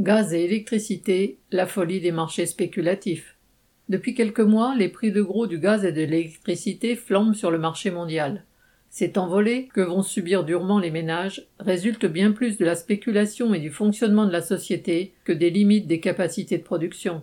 [0.00, 3.36] Gaz et électricité, la folie des marchés spéculatifs.
[3.90, 7.58] Depuis quelques mois, les prix de gros du gaz et de l'électricité flambent sur le
[7.58, 8.46] marché mondial.
[8.88, 13.58] Cet envolée, que vont subir durement les ménages, résulte bien plus de la spéculation et
[13.58, 17.22] du fonctionnement de la société que des limites des capacités de production.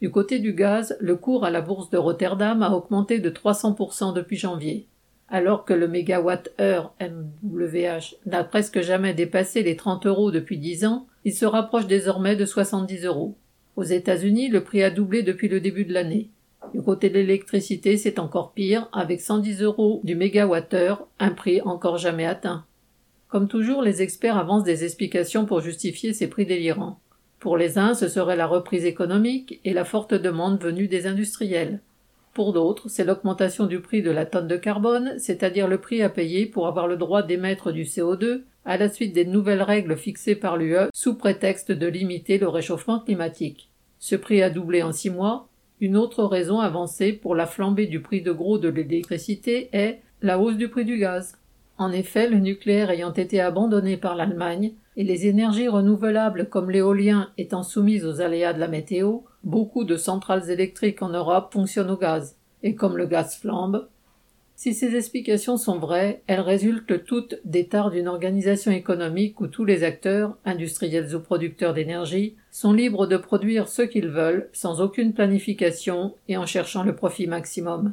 [0.00, 4.14] Du côté du gaz, le cours à la bourse de Rotterdam a augmenté de 300%
[4.14, 4.86] depuis janvier.
[5.28, 11.06] Alors que le mégawatt-heure MWH n'a presque jamais dépassé les 30 euros depuis 10 ans,
[11.24, 13.36] il se rapproche désormais de 70 euros.
[13.74, 16.30] Aux États-Unis, le prix a doublé depuis le début de l'année.
[16.72, 21.98] Du côté de l'électricité, c'est encore pire, avec 110 euros du mégawattheure, un prix encore
[21.98, 22.64] jamais atteint.
[23.28, 27.00] Comme toujours, les experts avancent des explications pour justifier ces prix délirants.
[27.40, 31.80] Pour les uns, ce serait la reprise économique et la forte demande venue des industriels.
[32.36, 36.10] Pour d'autres, c'est l'augmentation du prix de la tonne de carbone, c'est-à-dire le prix à
[36.10, 40.36] payer pour avoir le droit d'émettre du CO2, à la suite des nouvelles règles fixées
[40.36, 43.70] par l'UE sous prétexte de limiter le réchauffement climatique.
[43.98, 45.48] Ce prix a doublé en six mois.
[45.80, 50.38] Une autre raison avancée pour la flambée du prix de gros de l'électricité est la
[50.38, 51.38] hausse du prix du gaz.
[51.78, 57.30] En effet, le nucléaire ayant été abandonné par l'Allemagne et les énergies renouvelables comme l'éolien
[57.38, 61.96] étant soumises aux aléas de la météo, beaucoup de centrales électriques en Europe fonctionnent au
[61.96, 62.36] gaz.
[62.62, 63.88] Et comme le gaz flambe,
[64.58, 69.66] si ces explications sont vraies, elles résultent toutes des tares d'une organisation économique où tous
[69.66, 75.12] les acteurs, industriels ou producteurs d'énergie, sont libres de produire ce qu'ils veulent, sans aucune
[75.12, 77.92] planification et en cherchant le profit maximum.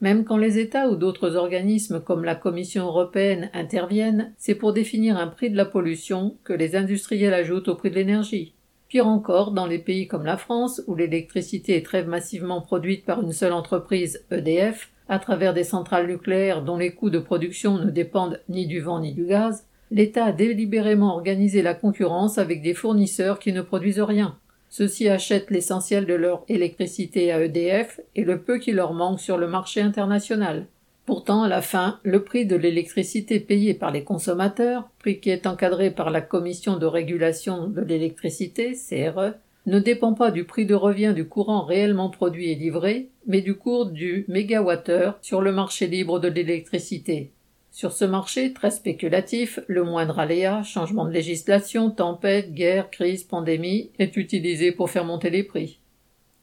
[0.00, 5.16] Même quand les États ou d'autres organismes comme la Commission européenne interviennent, c'est pour définir
[5.16, 8.54] un prix de la pollution que les industriels ajoutent au prix de l'énergie.
[8.88, 13.22] Pire encore, dans les pays comme la France, où l'électricité est très massivement produite par
[13.22, 17.90] une seule entreprise, EDF, à travers des centrales nucléaires dont les coûts de production ne
[17.90, 22.74] dépendent ni du vent ni du gaz, l'État a délibérément organisé la concurrence avec des
[22.74, 24.38] fournisseurs qui ne produisent rien.
[24.76, 29.38] Ceux-ci achètent l'essentiel de leur électricité à EDF et le peu qui leur manque sur
[29.38, 30.66] le marché international.
[31.06, 35.46] Pourtant, à la fin, le prix de l'électricité payé par les consommateurs, prix qui est
[35.46, 39.34] encadré par la Commission de régulation de l'électricité, CRE,
[39.66, 43.54] ne dépend pas du prix de revient du courant réellement produit et livré, mais du
[43.54, 47.30] cours du mégawattheure sur le marché libre de l'électricité.
[47.74, 53.90] Sur ce marché très spéculatif, le moindre aléa, changement de législation, tempête, guerre, crise, pandémie,
[53.98, 55.80] est utilisé pour faire monter les prix.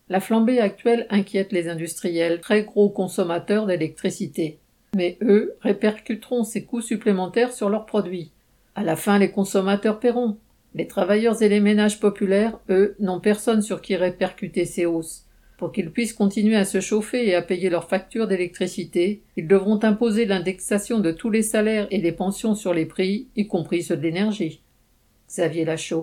[0.09, 4.59] La flambée actuelle inquiète les industriels, très gros consommateurs d'électricité.
[4.93, 8.33] Mais eux répercuteront ces coûts supplémentaires sur leurs produits.
[8.75, 10.35] À la fin, les consommateurs paieront.
[10.75, 15.27] Les travailleurs et les ménages populaires, eux, n'ont personne sur qui répercuter ces hausses.
[15.61, 19.79] Pour qu'ils puissent continuer à se chauffer et à payer leurs factures d'électricité, ils devront
[19.83, 23.95] imposer l'indexation de tous les salaires et les pensions sur les prix, y compris ceux
[23.95, 24.63] de l'énergie.
[25.29, 25.99] Xavier Lachaud.